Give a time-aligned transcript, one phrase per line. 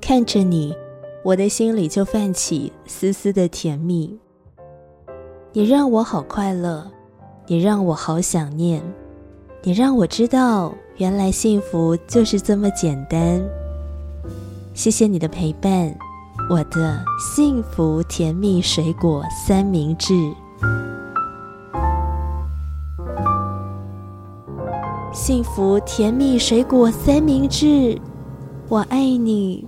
[0.00, 0.74] 看着你，
[1.22, 4.18] 我的心里就泛起丝丝的甜蜜。
[5.52, 6.90] 你让我好快乐，
[7.46, 8.82] 你让我好想念，
[9.62, 13.40] 你让我知道，原来幸福就是这么简单。
[14.74, 15.94] 谢谢你的陪伴，
[16.48, 20.14] 我的幸福甜蜜水果三明治。
[25.30, 27.96] 幸福甜蜜水果三明治，
[28.68, 29.64] 我爱你。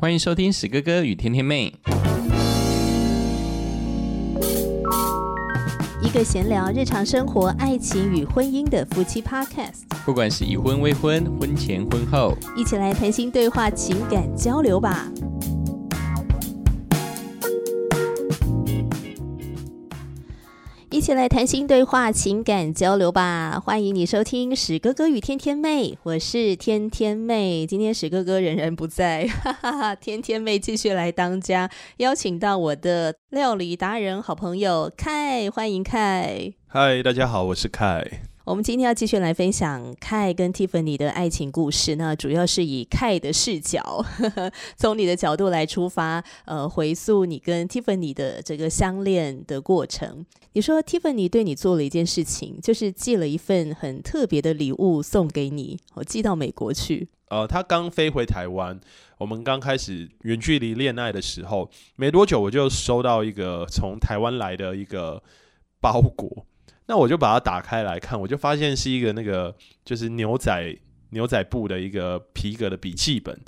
[0.00, 1.72] 欢迎收听史哥哥与甜甜妹，
[6.02, 9.82] 一个闲聊日常生活、爱情与婚姻的夫妻 Podcast。
[10.04, 15.08] 不管是已婚、未婚、婚前、婚后，一起来谈心对话、情感交流吧。
[21.04, 23.62] 起来谈心对话、情感交流吧！
[23.62, 27.66] 欢迎你收听史哥哥与天天妹，我是天天妹。
[27.66, 29.94] 今天史哥哥仍然不在， 哈哈哈！
[29.94, 36.54] 天天妹继续来当家，邀请到我的料理达人好朋友凯，欢迎凯。
[36.68, 38.22] 嗨，大家好，我是凯。
[38.44, 44.04] 我们今天要继续来分享凯跟 Tiffany 的爱情故事，那主要是以凯的视角，
[44.76, 50.26] 从你的角度来出发，呃，回溯你跟 Tiffany 的这个相恋的过程。
[50.52, 57.08] 你说 Tiffany 对你做了一件事情，就是寄了一份很特别的礼物送给你，我寄到美国去。
[57.28, 58.78] 呃，他刚飞回台湾，
[59.16, 65.22] 我们刚开始远距离恋爱的时候，没多久我就收到一个从台湾来的一个
[65.80, 66.44] 包裹。
[66.86, 69.54] 那我就把它打开来看，我就发现是一个那个
[69.84, 70.76] 就是牛仔
[71.10, 73.38] 牛仔布的一个皮革的笔记本。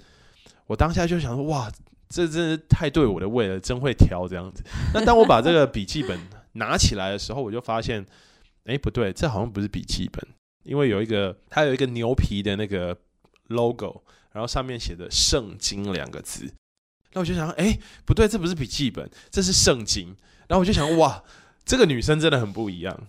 [0.66, 1.70] 我当下就想说，哇，
[2.08, 4.64] 这真是太对我的胃了，真会挑这样子。
[4.94, 6.18] 那当我把这个笔记本
[6.52, 8.04] 拿起来的时候，我就发现，
[8.64, 10.26] 哎，不对，这好像不是笔记本，
[10.64, 12.96] 因为有一个它有一个牛皮的那个
[13.48, 16.52] logo，然后上面写的“圣经”两个字。
[17.12, 20.16] 那我就想，哎，不对，这不是笔记本，这是圣经。
[20.48, 21.22] 然后我就想，哇，
[21.64, 23.06] 这个女生真的很不一样。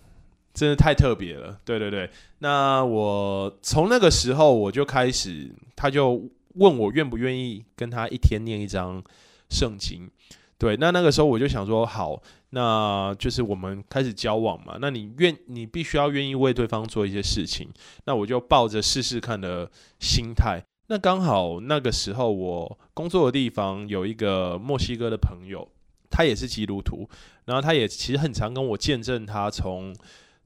[0.58, 2.10] 真的太特别了，对对对。
[2.40, 9.00] 那我从那个时候我就开始，他就问我愿不愿意跟他一天念一张
[9.48, 10.10] 圣经。
[10.58, 12.20] 对，那那个时候我就想说，好，
[12.50, 14.78] 那就是我们开始交往嘛。
[14.80, 17.68] 那你愿，你必须要愿意为对方做一些事情。
[18.06, 19.70] 那我就抱着试试看的
[20.00, 20.60] 心态。
[20.88, 25.68] 那刚好那个时候我工作的地方有一个墨西哥的朋友，
[26.10, 27.08] 他也是基督徒，
[27.44, 29.94] 然后他也其实很常跟我见证他从。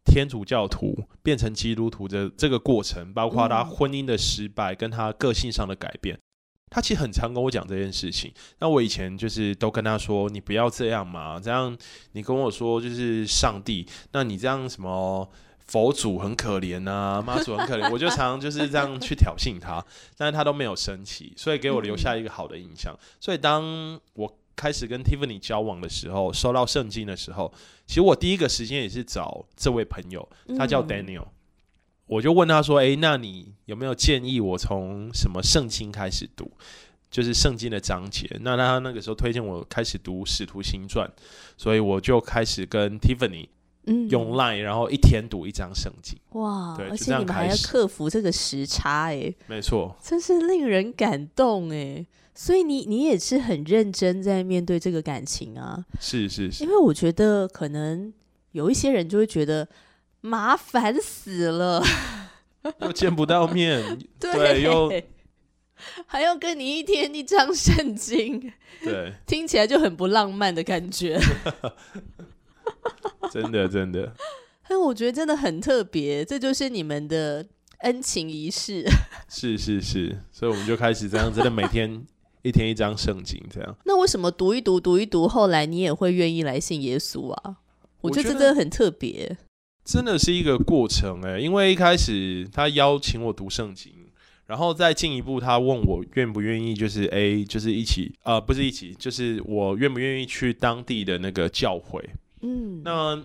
[0.04, 6.18] 天主教徒变成基督徒的这个过程，包括他婚姻的失败，跟他个性上的改变，
[6.70, 8.32] 他其实很常跟我讲这件事情。
[8.58, 11.76] 那我以前就是都跟他说：“你不要这样嘛，这样
[12.12, 15.30] 你跟我说就是上帝，那你这样什么
[15.66, 19.82] 佛祖很可怜啊， 妈祖很可怜。”我就常常就是这样去挑衅他，
[20.16, 22.98] 但是他都没有生气，所以给我留下一个好的印象。
[23.20, 24.38] 所以当我。
[24.54, 27.52] 开始跟 Tiffany 交往的时候，收到圣经的时候，
[27.86, 31.26] 其实我第一个时间也是找这位朋友，他叫 Daniel，
[32.06, 36.50] 我就问他说：“哎，那你有没有建议我从什么圣经开始读？
[37.10, 41.06] 就是圣经的章节？”那他那个时候推荐我开始读《使徒行传》，
[41.56, 43.48] 所以我就开始跟 Tiffany
[44.08, 46.18] 用 Line，然后一天读一张圣经。
[46.30, 46.74] 哇！
[46.76, 52.06] 对，而且你们还要克服这个时差，哎，没错，真是令人感动，哎。
[52.34, 55.84] 所以你你也是很认真在面对这个感情啊？
[56.00, 58.12] 是是是，因为我觉得可能
[58.52, 59.68] 有一些人就会觉得
[60.22, 61.84] 麻烦死了，
[62.80, 64.90] 又见不到面， 对，又
[66.06, 68.50] 还要跟你一天一张圣经，
[68.82, 71.20] 对，听起来就很不浪漫的感觉。
[73.30, 74.14] 真的真的，
[74.68, 77.46] 但我觉得真的很特别，这就是你们的
[77.80, 78.84] 恩情仪式。
[79.28, 82.06] 是是是，所以我们就开始这样，真的每天。
[82.42, 83.76] 一天一张圣经，这样。
[83.84, 87.56] 那为什么读一读读一读，后来你也会愿意来信耶稣啊？
[88.00, 89.38] 我觉得这真的很特别，
[89.84, 91.38] 真的是一个过程哎。
[91.38, 93.92] 因为一开始他邀请我读圣经，
[94.46, 102.04] 然后再进一步，他问我愿不愿意，就是 A，就是一起，呃，不是一起，就是我愿不愿意去当地的那个教会。
[102.40, 103.22] 嗯，那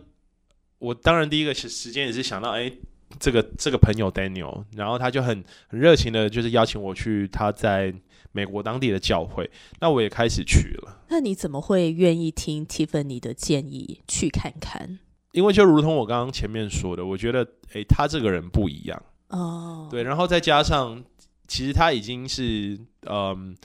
[0.78, 2.72] 我当然第一个时时间也是想到，哎，
[3.20, 7.92] 这个这个朋友 Daniel，然后他就很很热情的，就是邀请我去他在。
[8.38, 9.50] 美国当地的教会，
[9.80, 11.02] 那我也开始去了。
[11.10, 15.00] 那你怎么会愿意听 Tiffany 的建议去看看？
[15.32, 19.88] 因为就如同我刚刚前面说的，我觉得，诶，他这个人不一样哦。
[19.90, 21.04] 对，然后再加上，
[21.48, 22.78] 其实他已经是，
[23.10, 23.58] 嗯，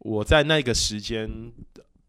[0.00, 1.26] 我在那个时间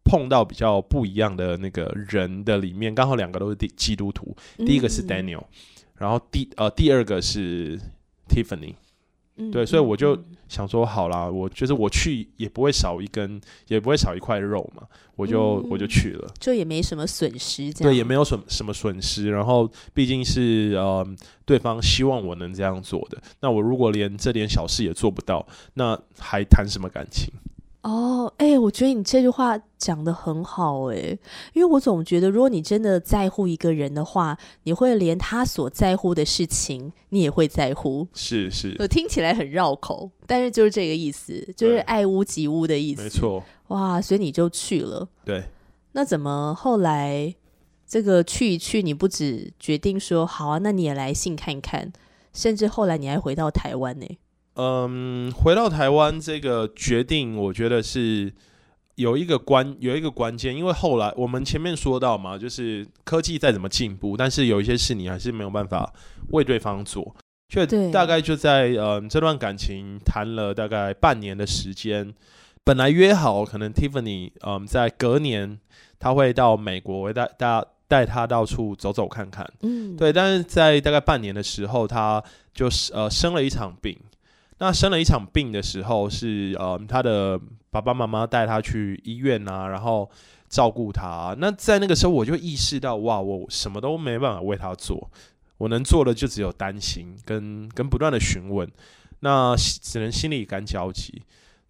[0.04, 5.44] 碰到比较不一样的那个人的里面，刚好两个都是基基督徒，第一个是嗯 Daniel，、
[5.96, 7.80] 然后第呃第二个是
[8.28, 8.74] Tiffany。
[9.36, 14.82] 嗯对所以我就嗯想说，好啦，我就是我去也不会少一根，也不会少一块肉嘛，
[15.16, 16.30] 我就、嗯我就去了。
[16.38, 19.30] 就也没什么损失，这样对，也没有什么什么损失。
[19.30, 21.06] 然后毕竟是呃
[21.46, 27.32] 对方希望我能这样做的，那我如果连这点小事也做不到，那还谈什么感情？
[27.82, 31.18] 哦，哎、我觉得你这句话讲的很好、哎，
[31.52, 38.06] 因为我总觉得，如果你真的在乎一个人的话，你会连他所在乎的事情，你也会在乎。
[38.14, 43.02] 是是，我听起来很绕口，但是就是这个意思，就是爱屋及乌的意思。
[43.02, 45.08] 没，错，哇，所以你就去了。
[45.24, 45.42] 对。
[45.94, 47.34] 那怎么后来
[47.86, 51.92] 这个去一去，你不止决定说好啊，那你也来信看看，
[52.32, 54.06] 甚至后来你还回到台湾呢、
[54.54, 58.32] 嗯，回到台湾这个决定，我觉得是
[58.96, 65.92] 有一个关有一个关键，因为后来我们前面说到嘛，就是科技再怎么进步，但是有一些事你还是没有办法
[66.32, 67.16] 为对方做。
[67.48, 72.14] 就对大概就在嗯这段感情谈了大概半年的时间，
[72.64, 75.58] 本来约好可能 Tiffany 嗯在隔年
[75.98, 79.50] 他会到美国，会带带带他到处走走看看。
[79.62, 82.22] 嗯，对，但是在大概半年的时候，他
[82.54, 83.98] 就是呃生了一场病。
[84.62, 87.36] 那生了一场病的时候是，呃他的
[87.68, 90.08] 爸爸妈妈带他去医院啊，然后
[90.48, 91.34] 照顾他。
[91.40, 95.10] 那在那个时候，我就意识到，哇，我什么都没办法为他做，
[95.58, 98.70] 我能做的就只有担心跟跟不断的询问，
[99.18, 101.20] 那只能心里感焦急。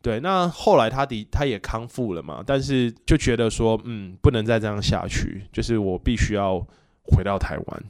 [0.02, 6.58] 对，那后来他的他也康复了嘛，但是就觉得说，嗯，不能再这样下去，就是我必须要
[7.04, 7.84] 回到台湾，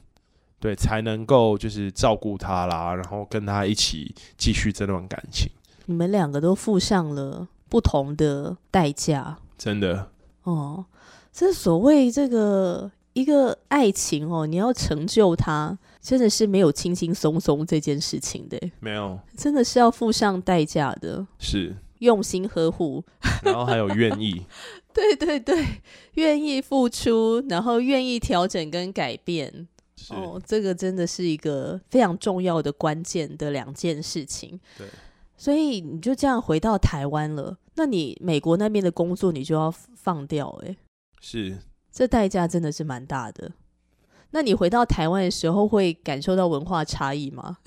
[0.63, 5.51] 对，才能够就是照顾他啦，然后跟他一起继续这段感情。
[5.87, 10.09] 你们两个都付上了不同的代价真的，
[10.43, 10.85] 哦。
[11.33, 23.03] 这所谓这个一个爱情哦，你要成就它，真的是没有轻轻松松这件事情的，没有真的是要付上代价的，是，用心呵护。
[23.43, 24.45] 然后还有愿意，
[24.95, 25.81] 对对对，
[26.13, 29.67] 愿意付出，然后愿意调整跟改变。
[29.95, 34.59] 是、哦，这个真的是一个非常重要的关键的两件事情。
[34.77, 34.87] 对，
[35.37, 40.77] 所以你就这样回到台湾了，那你美国那边的工作你就要放掉、欸，
[41.21, 41.57] 是。
[41.91, 43.51] 这代价真的是蛮大的。
[44.31, 47.57] 那你回到台湾的时候，会感受到文化差异吗？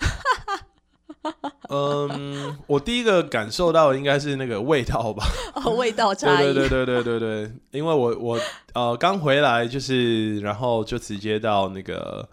[1.68, 5.24] 嗯，我第一个感受到的应该是那个味道吧。
[5.64, 6.52] 哦，味道差异。
[6.52, 8.40] 对对对对对对对，因为我我
[8.74, 12.28] 呃刚回来，就是然后就直接到那个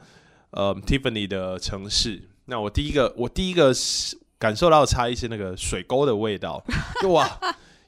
[0.52, 2.22] 呃 Tiffany 的城市。
[2.46, 6.64] 那我第一个我第一个是感受到的差异是那个水沟的味道，
[7.02, 7.40] 就哇，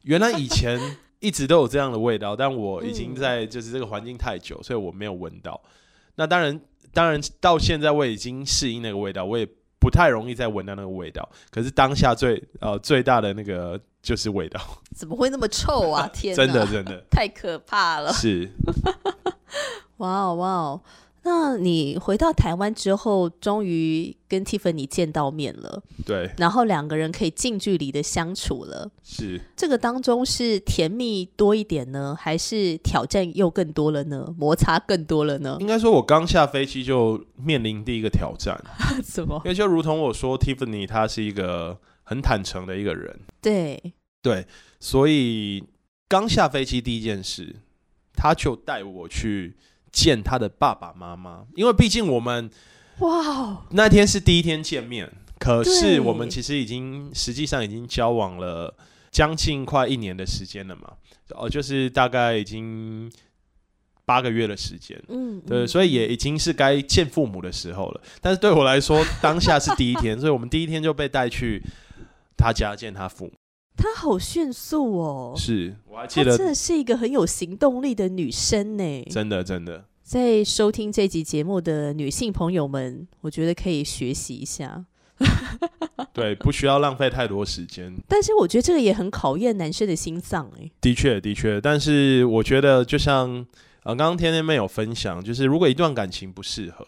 [0.04, 0.80] 原来以前
[1.20, 5.62] 一直都有这样的味道，但我已经嗯在就是这个环境太久，所以我没有闻到。
[6.16, 6.58] 那当然
[6.94, 9.46] 当然到现在我已经适应那个味道，我也
[9.86, 11.30] 不太容易再闻到那个味道。
[11.52, 14.60] 可是当下最呃最大的那个就是味道，
[14.96, 16.10] 怎么会那么臭啊？
[16.12, 17.04] 天哪，真的真的。
[17.12, 18.12] 太可怕了！
[18.12, 18.50] 是，
[19.98, 20.82] 哇 哦哇哦！
[21.28, 28.92] 那你回到台湾之后，终于跟 Tiffany 见到面了，对，然后两个人可以近距离的相处了。
[29.02, 29.42] 是。
[29.58, 34.32] 这个当中是甜蜜多一点呢，还是挑战又更多了呢？
[34.38, 35.58] 摩擦更多了呢？
[35.60, 38.56] 应该说，我刚下飞机就面临第一个挑战，
[39.04, 39.50] 什么因？
[39.50, 44.46] 为就如同我说，Tiffany 她是一个很坦诚的一个人，对，对，
[44.80, 45.64] 所以
[46.08, 47.56] 刚下飞机第一件事，
[48.14, 49.56] 他就带我去
[49.96, 52.52] 见他的爸爸妈妈，因为毕竟我们
[53.00, 55.10] 哇哦，那天是第一天见面，
[55.40, 58.76] 可是我们其实已经实际上已经交往了
[59.10, 60.92] 将近快一年的时间了嘛，
[61.30, 63.10] 哦，就是大概已经
[64.04, 65.02] 八个月的时间。
[65.08, 68.02] 嗯，对，嗯所以也已经是该见父母的时候了。
[68.22, 71.64] 但是对我来说，当下是第一天， 所以我们第一天就被带去
[72.36, 73.32] 他家见他父母。
[73.76, 79.04] 她好迅速哦，是我还记得真，的是一个很有行动力的女生呢。
[79.10, 84.86] 真的真的在收听这集节目的女性朋友们，我觉得可以学习一下。
[86.14, 87.94] 对，不需要浪费太多时间。
[88.08, 90.70] 但是我觉得这个也很考验男生的心脏哎。
[90.82, 93.30] 的确，的确，但是我觉得就像
[93.84, 96.86] 呃，刚刚天天妹有分享，就是如果一段感情不适合，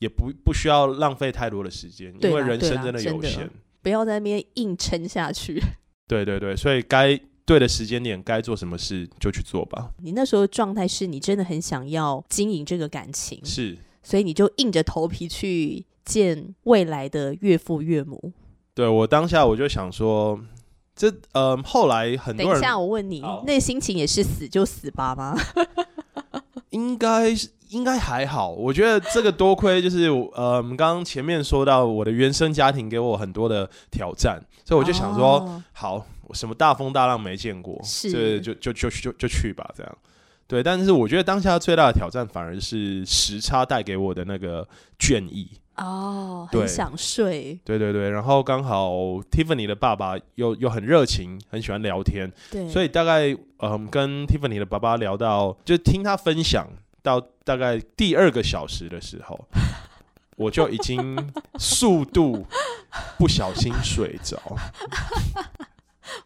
[0.00, 3.48] 也不不需要浪费太多的时间，因为人生真的有限。
[3.82, 5.60] 不要在那边硬撑下去。
[6.06, 9.90] 对对对，所以该对的时间点该做什么事就去做吧。
[10.02, 18.32] 你那时候的状态是你真的很想要经营这个感情，是，所以你就硬着头皮去见未来的岳父岳母。
[18.74, 20.40] 对我当下我就想说，
[20.96, 25.34] 这呃，后来很多人等一下，我问你，那心情也是死就死吧吗？
[26.70, 39.98] 应该是应该还好，我觉得这个多亏就是呃，我们刚刚前面说到我的原生家庭给我很多的挑战，所以我就想说，哦好，什么大风大浪没见过，是这就就就就就去吧，这样。
[40.46, 44.66] 对，但是我觉得当下最大的挑战反而是时差带给我的那个
[44.98, 45.48] 倦意。
[45.76, 48.92] 哦，很想睡，对对对，然后刚好
[49.30, 56.68] Tiffany 的爸爸又又很热情，很喜欢聊天，对，所以大概嗯跟 Tiffany 的爸爸聊到，就听他分享
[57.02, 59.48] 到大概第二个小时的时候，
[60.36, 61.16] 我就已经
[61.58, 62.46] 速度
[63.18, 64.40] 不小心睡着。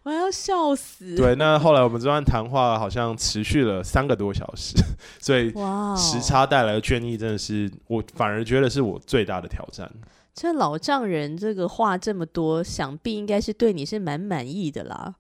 [0.03, 4.75] 我要笑死。，对，那后来我们这段谈话好像持续了三个多小时，
[5.21, 5.51] 所以
[5.97, 9.91] 时差带来的倦意真的是我反而觉得是我最大的挑战。
[10.35, 15.15] 这老丈人这个话这么多，想必应该是对你是蛮满意的啦，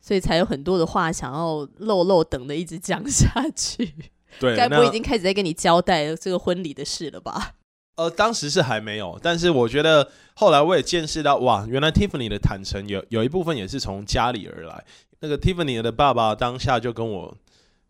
[0.00, 3.94] 所以才有很多的话想要漏漏等的一直讲下去。
[4.38, 7.52] 对，该不会已经开始在跟你交代这个婚礼的事了吧？
[7.96, 14.84] 呃，当时是还没有，但是我觉得后来我也见识到，哇，原来 Tiffany 的坦诚有有一部分也是从家里而来。
[15.20, 17.36] 那个 Tiffany 的爸爸当下就跟我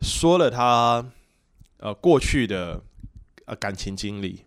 [0.01, 1.03] 说了他
[1.77, 2.81] 呃过去的
[3.45, 4.43] 呃感情经历，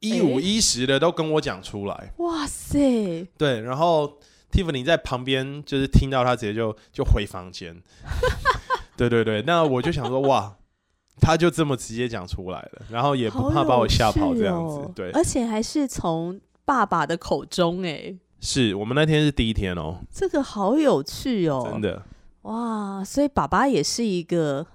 [0.00, 2.12] 一五一十的都跟我讲出来。
[2.18, 4.18] 哇塞，对，然后
[4.50, 7.80] Tiffany 在旁边就是听到他直接就就回房间。
[8.96, 10.56] 对对对，那我就想说，哇，
[11.22, 14.90] 他就这么直接讲出来了，然后也不怕把我吓跑这样子。
[14.94, 22.02] 对，而且还是从爸爸的口中，哎，是我们那天是第一天哦，这个好有趣哦，真的
[22.42, 23.04] 哇！
[23.04, 24.66] 所以爸爸也是一个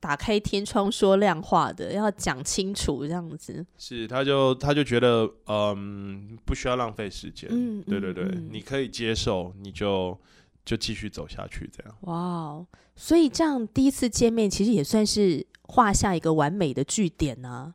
[0.00, 3.64] 打开天窗说亮话的，要讲清楚这样子。
[3.78, 7.48] 是，他就他就觉得，嗯，不需要浪费时间。
[7.52, 10.18] 嗯对对对，你可以接受，你就
[10.64, 11.94] 就继续走下去，这样。
[12.02, 12.66] 哇哦！
[12.94, 17.74] 所以这样第一次见面，其实也算是画下一个完美的句点呢、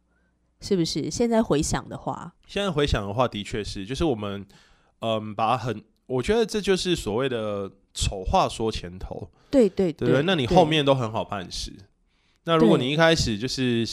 [0.62, 1.10] 是不是？
[1.10, 4.46] 现在回想的话，现在回想的话，的确是，就是我们，
[5.00, 10.24] 嗯，把很，我觉得这就是所谓的丑话说前头，对对对对？
[10.24, 11.74] 那你后面都很好办事。
[12.46, 13.86] 那如果你一开始就是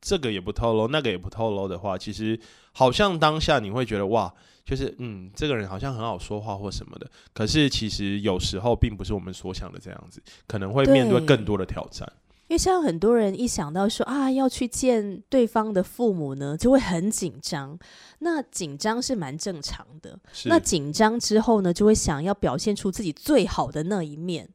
[0.00, 2.38] 这个也不透露，那个也不透露的话，其实
[2.72, 7.10] 好像当下你会觉得哇，就是嗯，这个人好像很好说话或什么的。
[7.32, 12.10] 可是其实有时候并不是我们所想的这样子，可能会面对对更多的挑战。
[12.48, 17.78] 因为像很多人一想到说啊要去见对方的父母呢，就会很紧张。
[18.18, 20.18] 那紧张是蛮正常的。
[20.44, 24.48] 那紧张之后呢，就会想要表现出自己最好的那一面。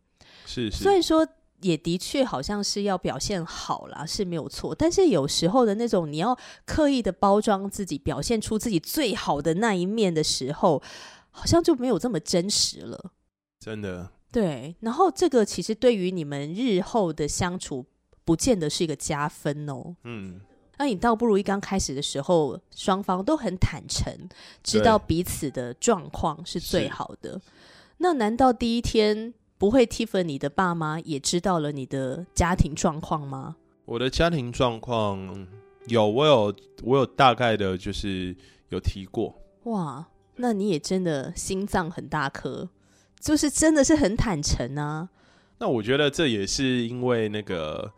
[0.45, 1.27] 是是虽然说
[1.61, 4.75] 也的确好像是要表现好啦，是没有错。
[4.75, 10.81] 但是有时候的那种你要刻意的包装自己，表现出自己最好的那一面的时候，
[11.31, 13.11] 好像就没有这么真实了。
[13.59, 17.85] 真的对，然后这个其实对于你们日后的相处，
[18.23, 19.95] 不见得是一个加分哦。
[20.03, 20.41] 嗯。
[20.79, 24.13] 那你倒不如一刚开始的时候，双方都很坦诚，
[24.61, 27.41] 知道彼此的状况是最好的。
[27.97, 33.55] 那难道第一天不会 Tiffany 的爸妈也知道了你的家庭状况吗？
[33.85, 35.47] 我的家庭状况
[35.87, 38.35] 有，我有我有大概的，就是
[38.69, 39.33] 有提过。
[39.63, 42.69] 哇，那你也真的心脏很大颗，
[43.19, 45.09] 就是真的是很坦诚啊。
[45.59, 47.91] 那我觉得这也是因为那个，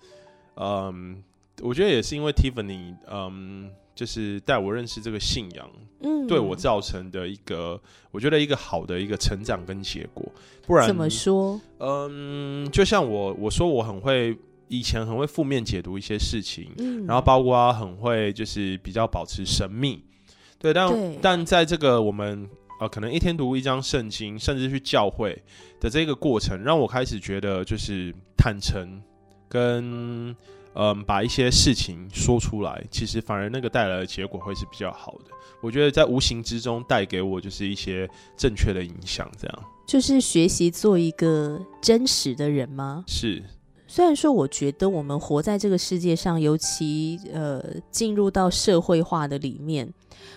[0.56, 1.22] 嗯，
[1.62, 5.70] 我觉得也是因为 Tiffany，嗯，就是带我认识这个信仰，
[6.04, 7.78] 嗯，对我造成的一个，
[8.12, 10.26] 我觉得一个好的一个成长跟结果。
[10.66, 11.60] 不然怎么说？
[11.80, 14.34] 嗯，就像我我说我很会
[14.70, 20.02] 以前很会负面解读一些事情，嗯，然后包括很会就是比较保持神秘，
[20.58, 25.44] 对，但对但在这个我们呃可能一天读一张圣经，甚至去教会
[25.82, 29.02] 的这个过程，让我开始觉得就是坦诚
[29.50, 30.34] 跟
[30.76, 35.32] 嗯把一些事情说出来，其实反而那个带来的结果会是比较好的。
[35.62, 43.04] 我觉得在无形之中带给我就是一些正确的影响，这样就是学习做一个真实的人吗？
[43.08, 43.44] 是
[43.88, 49.92] 虽然说，我觉得我们活在这个世界上，尤其呃进入到社会化的里面，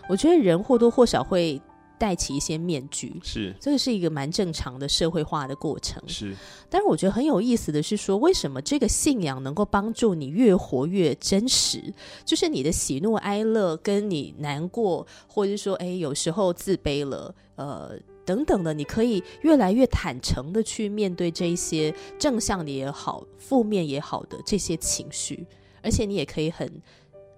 [0.09, 1.61] 我觉得人或多或少会
[2.03, 6.03] 戴起一些面具，是这个是一个蛮正常的社会化的过程。
[6.09, 6.35] 是
[6.69, 11.95] 但是我觉得很有意思的是说，为什么这个信仰能够帮助你越活越真实？
[12.25, 17.97] 就是你的喜怒哀乐，跟你难过，或者是说，哎，有时候自卑了，呃。
[18.25, 25.45] 等等的，你可以越来越坦诚的去面对这一些正向的也好，负面也好的这些情绪，
[25.83, 26.71] 而且你也可以很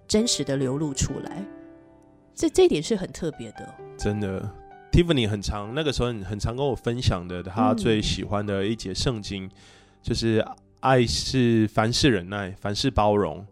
[0.07, 1.43] 真实的流露出来。
[2.35, 3.75] 这这一点是很特别的。
[3.99, 4.51] 真的。
[4.93, 9.51] Tiffany 很常那个时候很常跟我分享的，他嗯最喜欢的一节圣经，
[10.03, 10.45] 就是
[10.79, 13.45] 爱是凡事忍耐，凡事包容。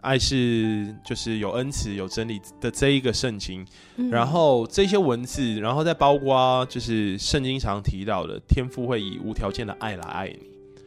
[0.00, 10.38] 爱是就是有恩慈、有真理的这一个圣经，嗯然后这些文字，然后再包括就是圣经常提到的天父会以无条件的爱来爱你。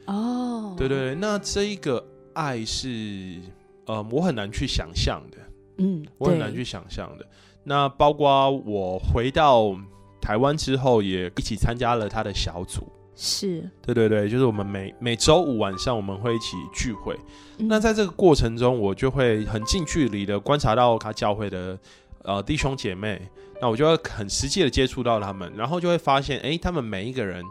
[0.06, 3.40] 哦，对对对，那这一个爱是，
[3.86, 5.38] 呃，我很难去想象的，
[5.78, 7.26] 嗯，我很难去想象的。
[7.64, 9.76] 那包括我回到
[10.22, 12.88] 台湾之后，也一起参加了他的小组。
[13.20, 17.16] 是，对对对，就是我们每每周五晚上我们会一起聚会。
[17.58, 21.78] 嗯那在这个过程中，我就会很近距离的观察到他教会的
[22.22, 23.20] 呃弟兄姐妹，
[23.60, 27.44] 那我就会很实际的接触到他们，然后就会发现，哎，他们每一个人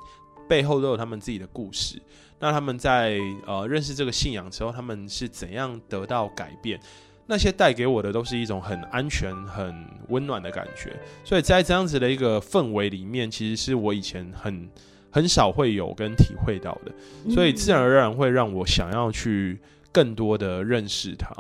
[0.49, 2.01] 背后都有他们自己的故事。
[2.39, 6.79] 那他们在呃认识这个信仰之后，他们是怎样得到改变？
[7.27, 9.75] 那些带给我的都是一种很安全、很
[10.09, 10.97] 温暖的感觉。
[11.25, 14.69] 所以在这样子的一个氛围里面，其实是我以前很
[15.11, 16.93] 很少会有跟体会到的。
[17.31, 21.35] 所以自然嗯而然会让我想要去更多的认识他。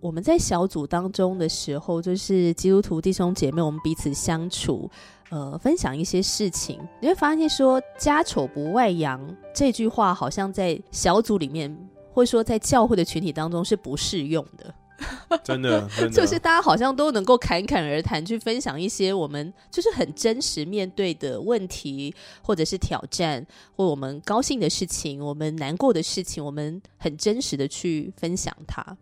[0.00, 4.90] 我们在小组当中的时候，就是基督徒弟兄姐妹，我们彼此相处，
[5.28, 9.20] 呃，分享一些事情，你会发现说“家丑不外扬”
[9.54, 11.76] 这句话，好像在小组里面，
[12.14, 14.74] 或者说在教会的群体当中是不适用的。
[15.44, 28.96] 真的， 真的，就是大家好像都能够侃侃而谈，去分享一些我们就是很真实面对的问题，或者是挑战，或我们高兴的事情，我们难过的事情，我们很真实的去分享它。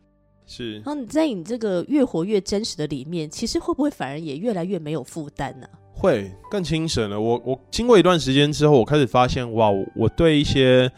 [0.47, 5.69] 是然后你在你这个越活越真实的里面，其实会不会反而也越来越没有负担呢？
[5.93, 7.21] 会更精神了。
[7.21, 10.91] 我我经过一段时间之后，我开始发现，哇，我我对一些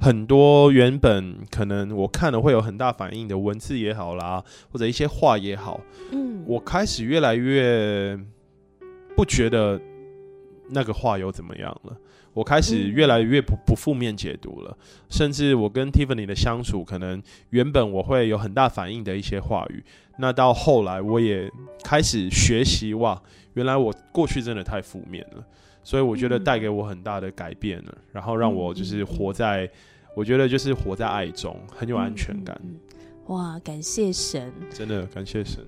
[0.00, 5.80] 很多原本可能我看了会有很大反应的文字也好啦，或者一些话也好，
[6.12, 8.18] 嗯，我开始越来越
[9.16, 9.80] 不觉得
[10.70, 11.96] 那个话有怎么样了。
[12.34, 12.92] 我开始嗯。
[12.92, 14.76] 越来越不不负面解读了，
[15.08, 19.82] 甚至我跟 Tiffany 的相处，可能原本我会有很大反应的一些话语，
[20.18, 21.50] 那到后来我也
[21.82, 23.20] 开始学习，哇，
[23.58, 25.44] 原来我过去真的太负面了，
[25.82, 29.68] 所以我觉得嗯带给我很大的改变了，然后让我就是活在，
[30.14, 32.56] 我觉得就是活在爱中，很有安全感，
[33.26, 34.52] 哇，感谢神！
[34.70, 35.58] 真的感谢神。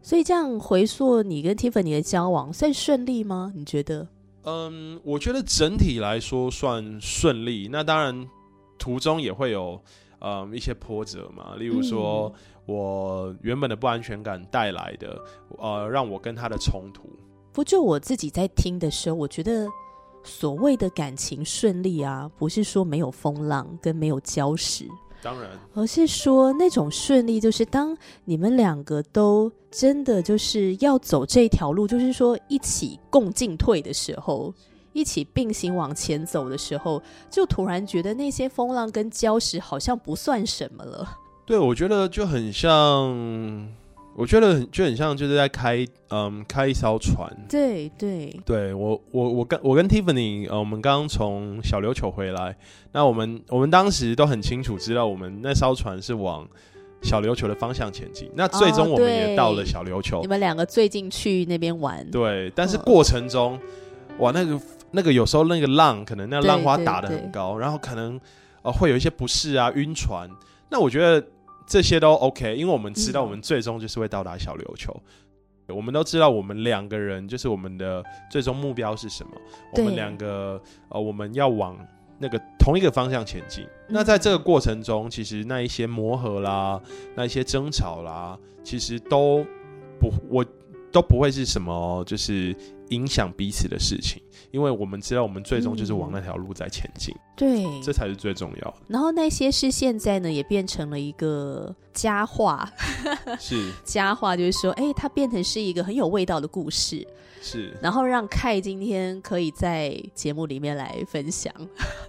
[0.00, 3.52] 所以这样回溯你跟 Tiffany 的交往，算顺利吗？
[3.54, 4.08] 你觉得？
[4.44, 7.68] 嗯，我觉得整体来说算顺利。
[7.70, 8.26] 那当然，
[8.78, 9.78] 途中也会有
[10.20, 12.32] 嗯一些波折嘛，例如说、
[12.64, 15.20] 我原本的不安全感带来的，
[15.58, 17.10] 呃，让我跟他的冲突。
[17.58, 19.66] 不就我自己在听的时候，我觉得
[20.22, 24.86] 所谓的感情顺利啊，不是说没有风浪跟没有礁石，
[25.20, 34.54] 当然，而是说那种顺利，就是当你们两个都真的就是要走这条路，就是说一起共进退的时候，
[34.92, 41.18] 一起并行往前走的时候，就突然觉得那些风浪跟礁石好像不算什么了。
[41.44, 43.68] 对我觉得就很像，
[44.18, 47.30] 我觉得很就很像就是在开嗯开一艘船。
[47.48, 52.56] 对对，对我，我我跟我跟 Tiffany，呃，我们刚刚从小琉球回来，
[52.90, 56.44] 那我们我们当时都很清楚知道，我们那艘船是往
[57.00, 58.28] 小琉球的方向前进。
[58.34, 63.56] 那最终哦我们也到了小琉球你，们两个最近去那边玩，对，但是嗯过程中，
[64.18, 68.20] 哇，那个那个有时候那个浪可能那浪花打的很高，然后可能
[68.62, 70.28] 呃会有一些不适啊，晕船。
[70.70, 71.24] 那我觉得
[71.68, 74.94] 这些都 OK，因为我们知道嗯我们最终就是会到达小琉球。
[75.68, 79.30] 我们都知道，我们两个人就是我们的最终目标是什么。
[79.74, 81.78] 我们对两个呃，我们要往
[82.18, 83.64] 那个同一个方向前进。
[83.64, 86.80] 嗯那在这个过程中，其实那一些磨合啦，
[87.14, 89.44] 那一些争吵啦，其实都
[90.00, 90.42] 不，我
[90.90, 92.56] 都不会是什么就是
[92.90, 98.76] 影响彼此的事情，因为我们知道我们最终就是往那条路在前进，对，这才是最重要的。
[98.88, 102.70] 然后那些是现在呢也变成了一个佳话，
[103.38, 107.06] 是佳话就是说，哎，它变成是一个很有味道的故事，
[107.40, 111.52] 是，然后让凯今天可以在节目里面来分享，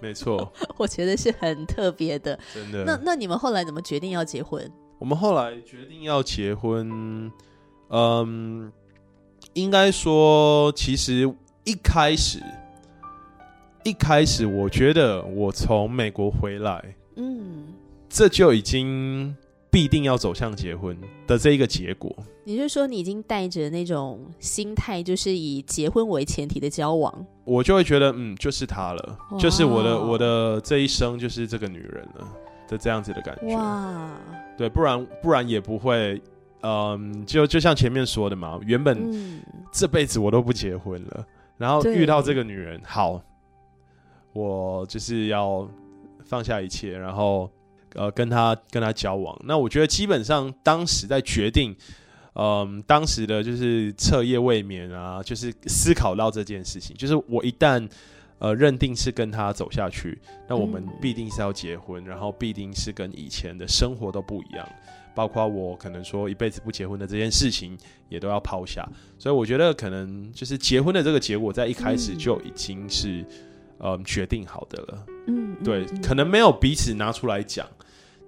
[0.00, 2.38] 没错， 我觉得是很特别的。
[2.54, 2.84] 真的。
[2.84, 4.70] 那那你们后来怎么决定要结婚？
[4.98, 7.32] 我们后来决定要结婚，
[7.88, 8.70] 嗯，
[9.54, 11.32] 应该说，其实
[11.64, 12.40] 一开始，
[13.84, 17.66] 一开始我觉得我从美国回来，嗯，
[18.08, 19.34] 这就已经
[19.70, 22.14] 必定要走向结婚的这一个结果。
[22.44, 27.26] 你是说你已经带着那种心态，就是以结婚为前提的交往？
[27.44, 32.28] 我就会觉得，嗯，就是她了，就是我的我的这一生就是这个女人了
[32.68, 33.54] 的这样子的感觉。
[33.56, 34.10] 哇，
[34.56, 36.20] 对，不然不然也不会
[36.62, 39.40] 嗯，就就像前面说的嘛，原本嗯，
[39.72, 43.22] 这辈子我都不结婚了，然后遇到这个女人，好，
[44.32, 45.66] 我就是要
[46.24, 47.50] 放下一切，然后
[47.94, 49.34] 呃跟她跟她交往。
[49.44, 51.74] 那我觉得基本上当时在决定，
[52.34, 57.88] 嗯，当时的就是彻夜未眠啊，就是思考到这件事情，就是我一旦
[58.38, 64.68] 呃认定是跟她走下去，那我们嗯必定是要结婚，然后必定是跟以前的生活都不一样。
[65.14, 67.76] 包括我可能说一辈子不结婚的这件事情，
[68.08, 68.88] 也都要抛下。
[69.18, 73.24] 所以我觉得可能就是结婚的这个结果，在一开始嗯就已经是
[73.78, 75.06] 呃决定好的了。
[75.26, 77.66] 嗯，对，嗯可能没有彼此拿出来讲，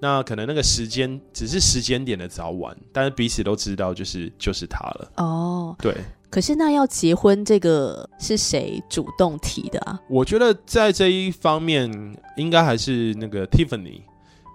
[0.01, 5.12] 那可能那个时间只是时间点的早晚，但是彼此都知道就是就是他了。
[5.16, 5.95] 哦，对，
[6.29, 10.01] 可是那要结婚这个是谁主动提的啊？
[10.09, 11.90] 我觉得在这一方面，
[12.37, 14.01] 应该还是那个 Tiffany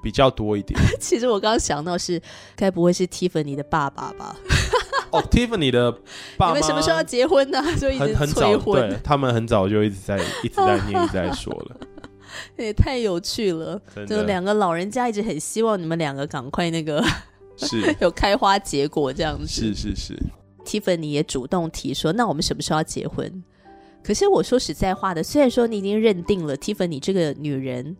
[0.07, 0.79] 比较多一点。
[1.01, 2.21] 其实我刚刚想到是，
[2.55, 4.37] 该不会是 Tiffany 的爸爸吧？
[5.11, 5.91] 哦，Tiffany 的
[6.37, 11.75] 爸妈你们什么时候要结婚呢、就一直很很早，对，他们很早就一直在一直在 念，一直在说了，
[12.57, 13.81] 也太有趣了。
[14.07, 17.03] 就两个老人家一直很希望你们两个赶快那个
[17.57, 19.45] 是有开花结果这样子。
[19.45, 20.17] 是是是
[20.63, 23.43] ，Tiffany 也主动提说，那我们什么时候要结婚？
[24.01, 27.97] 可是我说实在话的，虽然说你已经认定了 Tiffany 这个女人，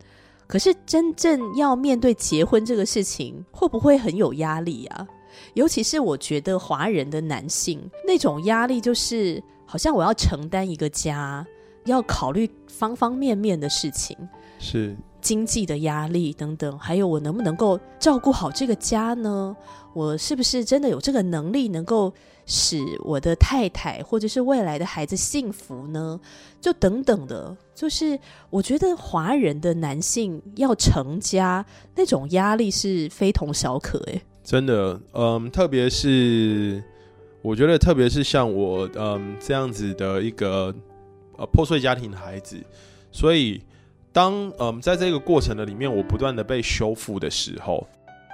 [0.48, 5.08] 可是真正要面对结婚这个事情，会不会很有压力啊？
[5.54, 11.46] 尤其是我觉得华人的男性那种压力，就是好像我要承担一个家，
[11.86, 14.18] 要考虑方方面面的事情。
[14.58, 14.96] 是
[15.28, 19.54] 经济的压力等等，还有我能不能够照顾好这个家呢？
[19.94, 22.13] 我是不是真的有这个能力，能够
[22.46, 26.18] 使我的太太或者是未来的孩子幸福呢？
[26.62, 28.18] 就等等的，就是
[28.50, 34.22] 我觉得华人的男性要成家那种压力是非同小可诶。
[34.46, 36.82] 真的，嗯，特别是
[37.42, 40.74] 我觉得，特别是像我，嗯，这样子的一个
[41.36, 42.56] 呃破碎家庭的孩子，
[43.12, 43.62] 所以
[44.18, 47.88] 当嗯在这个过程的里面，我不断的被修复的时候，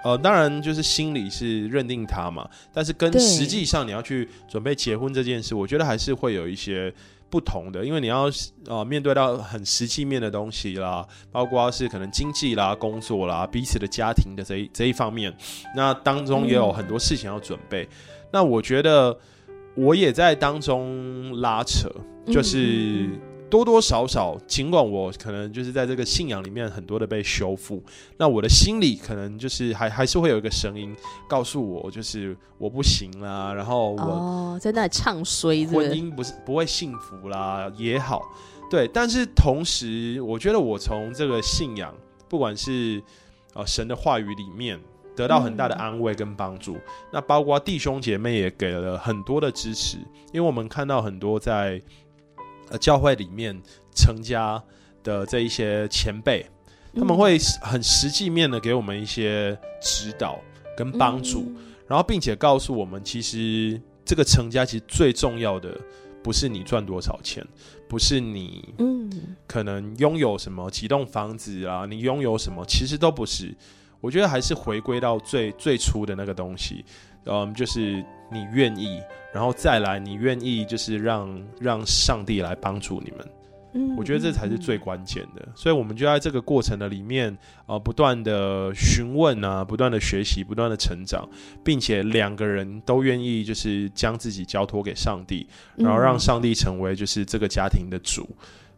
[0.05, 6.93] 呃，当然就是心里是认定他嘛，但是跟实际上你要去准备结婚这件事，我觉得还是会有一些。
[7.33, 8.29] 不同的，因为你要
[8.67, 15.35] 呃面对到很实际面的东西啦，包括是可能经济啦、工作啦、彼此的家庭的这一这一方面，
[15.75, 17.89] 那当中也有很多事情要准备。
[18.31, 19.17] 那我觉得
[19.75, 21.89] 我也在当中拉扯，
[22.27, 23.19] 就是嗯嗯
[23.53, 27.83] 多多少少，尽管我可能就是在这个信仰里面很多的被修复，
[28.17, 30.91] 那我的心里可能就是还还是会有一个声音
[31.29, 34.01] 告诉我，就是我不行啦，然后我。
[34.01, 38.23] 哦，在那里唱衰婚姻不是不会幸福啦，也好，
[38.71, 38.87] 对。
[38.87, 41.93] 但是同时，我觉得我从这个信仰，
[42.27, 42.99] 不管是
[43.53, 44.79] 呃神的话语里面，
[45.15, 46.75] 得到很大的嗯安慰跟帮助。
[47.11, 49.97] 那包括弟兄姐妹也给了很多的支持，
[50.31, 51.79] 因为我们看到很多在
[52.69, 53.59] 呃教会里面
[53.95, 54.61] 成家
[55.03, 56.45] 的这一些前辈，
[56.93, 60.39] 他们嗯会很实际面的给我们一些指导
[60.77, 61.41] 跟帮助。
[61.47, 65.77] 嗯然后并且告诉我们，其实这个成家其实最重要的
[66.23, 67.45] 不是你赚多少钱，
[67.89, 73.53] 不是你嗯可能拥有什么几栋房子啊，你拥有什么，其实都不是。
[73.99, 76.83] 我觉得还是回归到最最初的那个东西，
[77.25, 79.01] 嗯，就是你愿意，
[79.33, 83.19] 然后再来你愿意，就是让让上帝来帮助你们。
[83.75, 91.27] 嗯我觉得这才是最关键的，所以我们就在这个过程的里面，呃，不断的询问啊，不断的学习，不断的成长，
[91.63, 98.29] 并且两个人都愿意就是将自己交托给上帝，然后让嗯上帝成为就是这个家庭的主。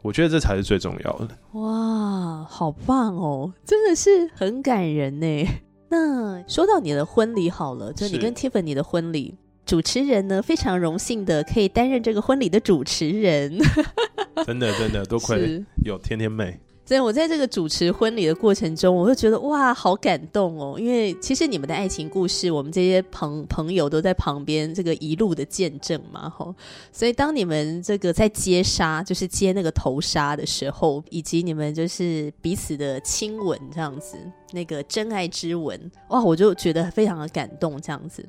[0.01, 1.59] 我觉得这才是最重要的。
[1.59, 5.45] 哇，好棒哦，真的是很感人呢。
[5.89, 13.57] 那说到你的婚礼好了，就你跟 Tiffany 的婚礼，主持人呢非常荣幸的可以担任这个婚礼的主持人，
[14.45, 15.63] 真 的真的，多亏。
[15.83, 16.59] 有天天妹。
[16.85, 20.77] 所以我在这个主持婚礼的过程中，我会觉得哇，好感动哦！
[20.79, 26.53] 因为其实你们的爱情故事，我们这些朋朋友都在旁边这个一路的见证嘛，吼。
[26.91, 34.15] 所以当你们这个在接纱，就是接那个头纱的时候，以及你们就是彼此的亲吻这样子，
[34.51, 38.23] 那个真爱之吻，哇，我就觉得非常的感动这样子。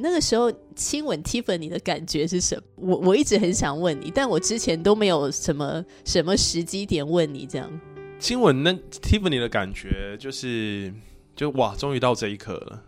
[0.00, 2.62] 那个时候亲吻 Tiffany 的感觉是什么？
[2.76, 7.70] 我我一直很想问你，但我之前都没有什么什么时机点问你这样。
[8.18, 10.92] 亲吻那 Tiffany 的感觉就是，
[11.34, 12.82] 就哇，终于到这一刻了。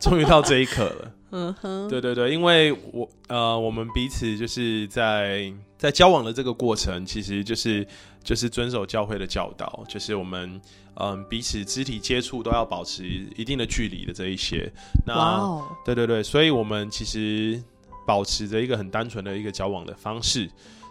[0.00, 1.12] 终于到这一刻了。
[1.30, 7.86] 嗯哼，对对对，因为我呃，我们彼此就是在在交往的这个过程，其实就是
[8.24, 10.60] 就是遵守教会的教导，就是我们
[10.94, 13.04] 嗯彼此肢体接触都要保持
[13.36, 14.72] 一定的距离的这一些。
[15.06, 17.62] 哇那哦，对对对，所以我们其实
[18.06, 20.48] 保持着一个很单纯的一个交往的方式。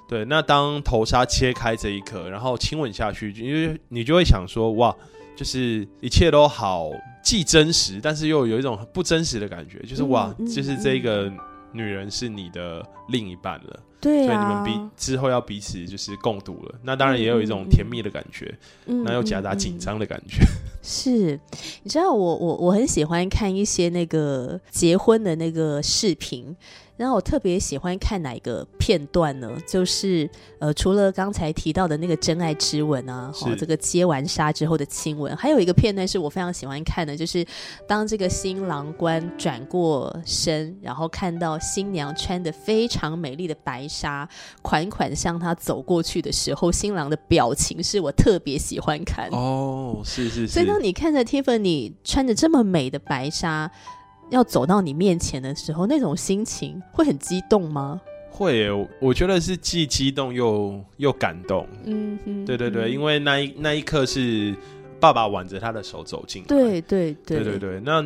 [0.07, 4.95] 对，那当头纱切开这一刻，然后亲吻下去，因为你就会想说，哇，
[5.37, 6.89] 就是一切都好，
[7.23, 11.31] 既真实，但是又有一种不真实的感觉，就是哇，就是这个
[11.71, 16.75] 女人是你的另一半了，对所以你们啊，彼之后要彼此就是共度了。
[16.81, 18.53] 那当然也有一种甜蜜的感觉，
[18.87, 20.43] 嗯那又夹杂嗯紧张的感觉。
[20.81, 21.39] 是，
[21.83, 26.55] 你知道我我我很喜欢看一些那个结婚的那个视频，
[26.97, 29.49] 然后我特别喜欢看哪一个片段呢？
[29.67, 30.29] 就是
[30.59, 37.45] 呃，除了刚才提到的那个真爱之吻啊，哦，这个接完纱之后的亲吻，还有一个片段是我非常喜欢看的，就是
[37.87, 44.27] 当这个新郎官转过身，然后看到新娘穿的非常美丽的白纱，
[44.63, 49.29] 款款向他走过去的时候，新郎的表情是我特别喜欢看。
[49.29, 53.71] 哦，是是所以当你看着 Tiffany 穿着这么美的白纱
[54.29, 58.01] 要走到你面前的时候，那种心情会很激动吗？
[58.29, 61.67] 会耶，我我觉得是既激动又又感动。
[61.85, 64.55] 嗯哼，对对对，因为为那一那一刻是
[64.99, 66.47] 爸爸挽着他的手走进来。
[66.47, 68.05] 对对对对对对，那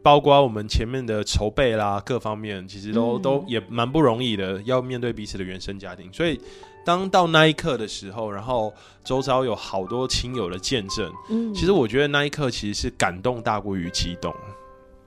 [0.00, 6.10] 包括我们前面的筹备啦，各方面其实都、嗯都也蛮不容易的，要面对彼此的原生家庭。
[6.14, 6.40] 所以
[6.82, 8.72] 当到那一刻的时候，然后
[9.04, 14.34] 周遭有好多亲友的见证，嗯其实我觉得那一刻其实是感动大过于激动。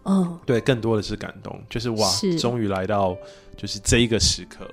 [0.03, 3.15] 嗯对，更多的是感动，就是哇是，终于来到
[3.55, 4.67] 就是这一个时刻，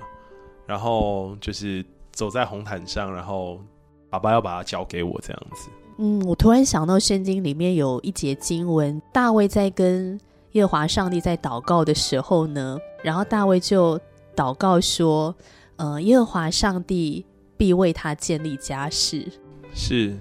[0.66, 3.60] 然后就是走在红毯上，然后
[4.08, 5.68] 爸爸要把它交给我这样子。
[5.98, 10.18] 嗯，我突然想到圣经里面有一节经文，大卫在跟
[10.52, 14.00] 耶和华上帝在祷告的时候呢，然后大卫就
[14.34, 15.34] 祷告说
[15.76, 19.26] ：“呃，耶和华上帝必为他建立家室。”
[19.74, 20.16] 是，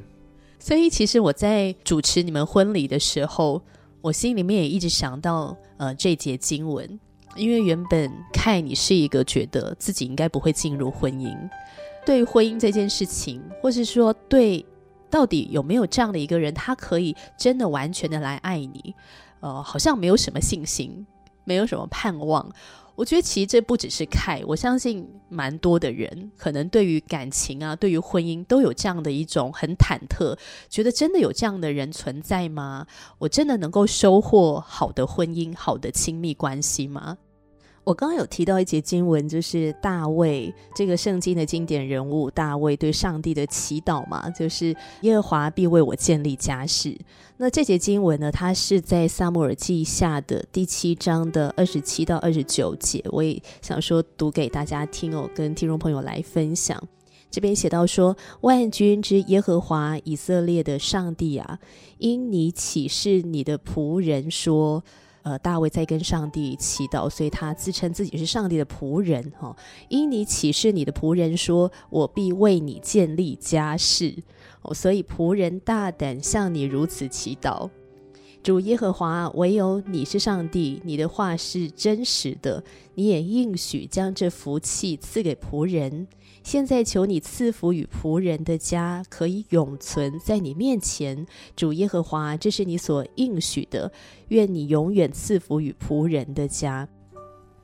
[0.60, 3.62] 所以其实我在主持你们婚礼的时候，
[4.08, 6.98] 我心里面也一直想到呃这节经文，
[7.36, 11.36] 因为原本看你是一个觉得自己应该不会进入婚姻，
[12.06, 14.66] 对婚姻这件事情，或是说对
[15.10, 18.96] 到底有没有这样的一个人，他可以真的完全的来爱你，
[19.42, 21.06] 呃，好像没有什么信心，
[21.44, 22.50] 没有什么盼望。
[22.98, 30.36] 我觉得其实这不只是凯，我相信蛮多的人可能对于感情啊，对于婚姻都有这样的一种很忐忑，
[30.68, 32.88] 觉得真的有这样的人存在吗？
[33.20, 37.20] 我真的能够收获好的婚姻、好的亲密关系吗？
[37.88, 46.98] 我刚刚有提到一节经文，就是大卫这个圣经的经典人物，大卫对上帝的祈祷嘛，就是耶和华必为我建立家室。
[47.38, 56.78] 那这节经文呢，它是在撒母耳记下的第七章的二十七到二十九节，我也想说读给大家听哦，跟听众朋友来分享。
[57.32, 61.60] 这边写到说：“万军之耶和华以色列的上帝啊，
[62.00, 64.84] 因你启示你的仆人说。”
[65.24, 69.56] 呃，大卫在跟上帝祈祷，所以他自称自己是上帝的仆人哈、哦。
[69.90, 74.16] 因你启示你的仆人说：“我必为你建立家室。”
[74.64, 77.70] 哦，所以仆人大胆向你如此祈祷。
[78.44, 82.64] 主耶和华，唯有你是上帝，你的话是真实的，
[82.96, 86.08] 你也应许将这福气赐给仆人。
[86.48, 91.28] 现在求你赐福与仆人的家，可以永存在你面前。
[91.58, 93.92] 主耶和华，这是你所应许的，
[94.30, 96.88] 愿你永远赐福与仆人的家。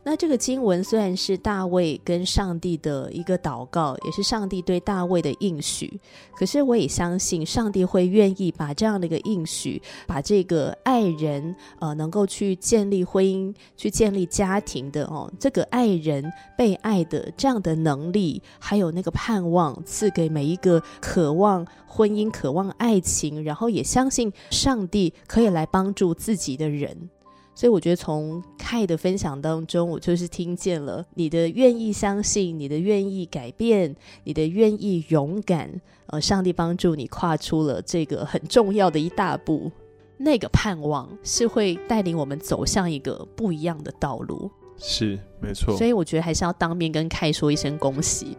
[0.05, 5.99] 那这个经文虽然是大卫跟上帝的一个祷告，也是上帝对大卫的应许，
[6.35, 27.09] 可是我也相信上帝会愿意把这样的一个应许，把这个爱人呃能够去建立婚姻、去建立家庭的哦，这个爱人被爱的这样的能力，还有那个盼望，赐给每一个渴望婚姻、渴望爱情，然后也相信上帝可以来帮助自己的人。
[27.55, 35.81] 所以我觉得从凯的分享当中，我就是听见了你的愿意相信，你的愿意改变，你的愿意勇敢。
[36.07, 39.71] 呃，上帝帮助你跨出了这个很重要的一大步，
[40.17, 44.51] 那个盼望是会带领我们走向一个不一样的道路。
[44.77, 48.35] 是没错所，以我觉得还是要当面跟凯说一声恭喜。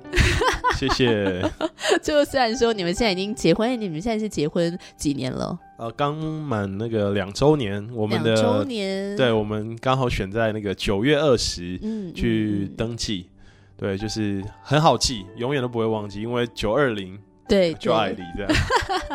[0.77, 1.41] 谢谢。
[2.03, 5.59] 就虽然说你们现在已经结婚，你们现在是结婚几年了？
[5.77, 9.17] 呃，刚满那个两周年，我们两周年。
[9.17, 13.29] 对，我们刚好选在那个九月二十嗯，去嗯嗯登记。
[13.77, 18.53] 对，就是很好记，永远都不会忘记，因为九二零对，就爱对你这样。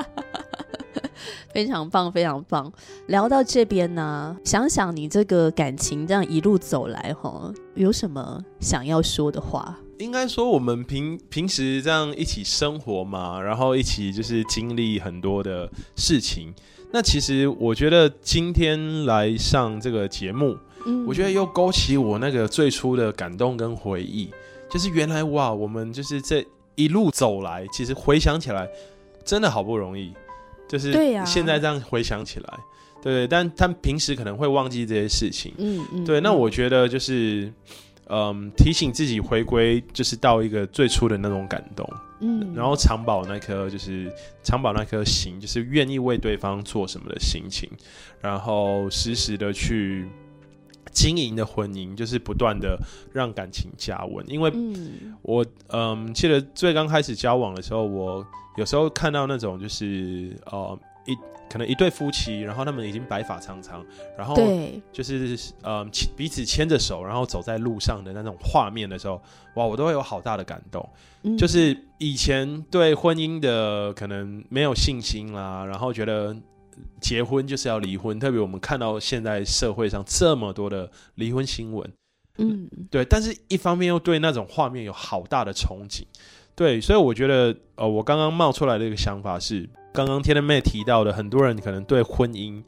[1.54, 2.72] 非常棒，非常棒。
[3.08, 9.80] 聊到这边呢，想想你这个感情这样一路走来，哈，有什么想要说的话？
[10.00, 16.54] 应该说，我们平平时这样一起生活嘛，然后一起就是经历很多的事情。
[16.92, 24.30] 那其实我觉得今天来上这个节目，嗯，我觉得又勾起我那个最初的感动跟回忆，
[24.72, 28.66] 就是原来哇，我们就是这一路走来，其实回想起来
[29.26, 30.14] 真的好不容易，
[30.70, 30.94] 就是
[31.26, 32.60] 现在这样回想起来，
[33.02, 37.42] 对，但他平时可能会忘记这些事情，嗯嗯，对，那我觉得就是。
[37.42, 37.54] 嗯，
[38.58, 41.88] 提醒自己回归，就是到一个最初的那种感动，
[42.22, 47.70] 嗯，然后长保那颗就是长保那颗心，就是愿意为对方做什么的心情，
[48.20, 50.10] 然后时时的去
[50.92, 52.80] 经营的婚姻，就是不断的
[53.14, 54.28] 让感情加温。
[54.28, 54.52] 因为，
[55.22, 58.26] 我嗯记得最刚开始交往的时候，我
[58.58, 61.18] 有时候看到那种就是呃一。
[61.52, 63.84] 可能一对夫妻，然后他们已经白发苍苍，
[64.16, 64.36] 然后
[64.94, 65.84] 就是呃
[66.16, 69.20] 彼此牵着手，然后走在路上的那种画面的时候，
[69.56, 70.88] 哇，我都会有好大的感动。
[71.40, 76.38] 就是以前对婚姻的可能没有信心啦，然后觉得
[77.02, 81.92] 结婚就是要离婚，特别我们看到现在社会上这么多的离婚新闻，
[82.38, 86.04] 嗯，对，但是一方面又对那种画面有好大的憧憬，
[86.54, 89.68] 对，所以我觉得呃，我刚刚冒出来的一个想法是。
[89.92, 92.64] 刚刚天天妹提到的，很多人可能对婚姻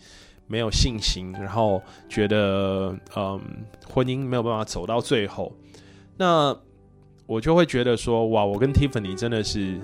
[0.47, 3.39] 没有信心，然后觉得嗯，
[3.87, 5.55] 婚姻没有办法走到最后。
[6.17, 6.55] 那
[7.25, 9.79] 我就会觉得说，哇，我跟 Tiffany 真的是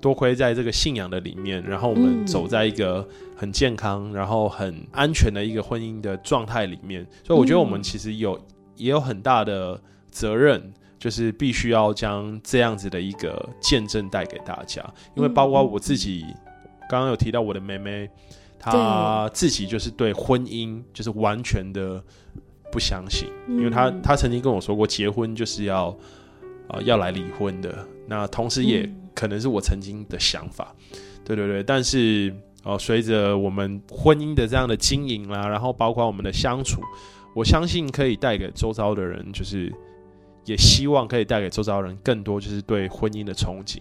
[0.00, 3.06] 多亏在这个信仰的里面，然后我们走在一个
[3.36, 7.06] 很健康、然后很安全的一个婚姻的状态里面。
[7.24, 8.38] 所以我觉得我们其实有
[8.76, 9.80] 也有很大的
[10.10, 10.72] 责任。
[11.00, 14.84] 就是必须要将这样子的一个见证带给大家，
[15.16, 16.26] 因为包括我自己。
[16.90, 18.10] 刚刚有提到我的妹妹，
[18.58, 22.02] 她自己就是对婚姻就是完全的
[22.72, 25.96] 不相信，因为她她曾经跟我说过，结婚就是要
[26.66, 27.86] 啊要来离婚的。
[28.08, 30.74] 那同时也可能是我曾经的想法，
[31.24, 31.62] 对对对。
[31.62, 36.80] 但是哦，随着我们婚姻的这样的经营啦，然后包括我们的相处，
[37.36, 39.72] 我相信可以带给周遭的人，就是
[40.44, 43.78] 也希望可以带给周遭人更多就是对婚姻的憧憬。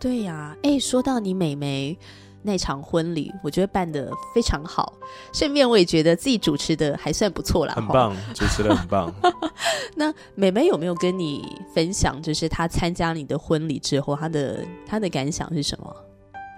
[0.00, 1.94] 对呀，哎，说到你美眉。
[2.42, 4.92] 那场婚礼，我觉得办的非常好。
[5.32, 9.12] 顺便我也觉得自己主持的还算不错啦，很棒，主持的很棒。
[9.96, 15.96] 那美美有没有跟你分享，就是她参加你的婚礼之后，她的她的感想是什么？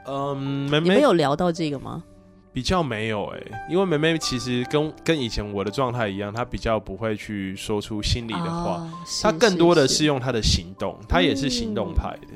[0.07, 0.37] 嗯，
[0.71, 2.03] 美美有聊到这个吗？
[2.53, 8.91] 比较没有哎，因为美美其实跟跟以前我的状态一样，她比较不会去说出心里的话，
[9.23, 12.29] 她更多的是用她的行动，她也是行动派的。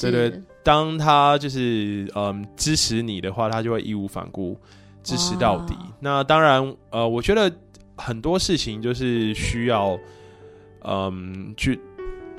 [0.00, 4.56] 对对，当他就是嗯支持你的话，他就会义无反顾
[5.02, 5.74] 支持到底。
[6.00, 7.50] 那当然，呃，我觉得
[7.96, 9.98] 很多事情就是需要
[10.84, 11.80] 嗯去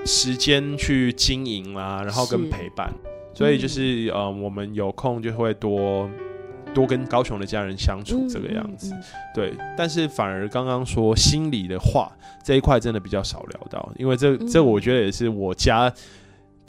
[0.05, 2.93] 时间去经营啦，然后跟陪伴。
[3.34, 6.07] 所以就是呃，我们有空就会多
[6.73, 8.93] 多跟高雄的家人相处这个样子。
[9.34, 12.12] 对，但是反而刚刚说心里的话
[12.43, 15.91] 这一块真的比较少聊到，因为这这我觉得也是我家。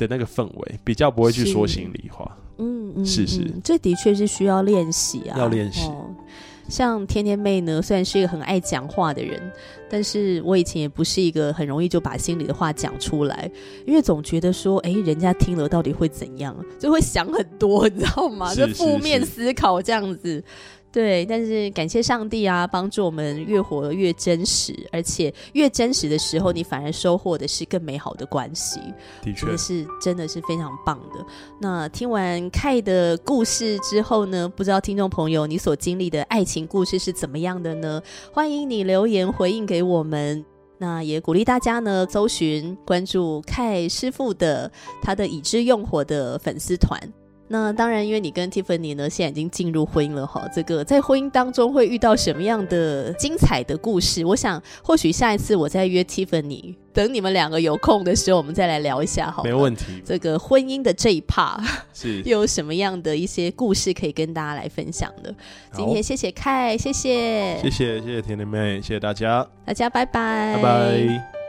[0.06, 5.90] 的那个氛围比较不会去说心里话，嗯嗯，是是，这的确是需要练习啊，要练习。
[6.68, 9.38] 像天天妹呢，虽然是一个很爱讲话的人，
[9.90, 13.50] 但是我以前也不是一个很容易就把心里的话讲出来，
[13.86, 18.54] 因为总觉得说，哎，人家听了到底会怎样，就会想很多，你知道吗？
[18.54, 20.42] 就负面思考这样子。
[20.92, 28.78] 对，但是感谢上帝啊，帮助我们越活越真实，而且越真实的时候，你反而收获的是更美好的关系。
[29.22, 31.24] 的确，是真的是非常棒的。
[31.58, 38.02] 那听完凯的故事之后呢，不知道听众朋友你所经历的爱情故事是怎么样的呢？
[38.30, 40.44] 欢迎你留言回应给我们。
[40.76, 47.00] 那也鼓励大家呢，搜寻关注凯师傅的他的已知用火的粉丝团。
[47.52, 50.48] 那当然，因为你跟 Tiffany 呢，现在已经进入婚姻了哈。
[50.54, 54.24] 这个在婚姻当中会遇到什么样的精彩的故事？
[54.24, 59.42] 我想，或许下一次我再约 Tiffany，等你们两个有空的时候，我们再来聊一下哈。
[59.44, 60.02] 没问题。
[60.02, 61.62] 这个婚姻的这一 part
[61.92, 65.34] 是又有什么样的一些故事可以跟大家来分享的？
[65.74, 71.41] 今天谢谢凯，谢谢，谢谢谢谢甜甜妹，谢谢大家，大家拜拜，拜拜。